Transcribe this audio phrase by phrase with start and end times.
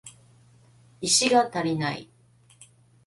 [1.01, 2.09] 石が足りない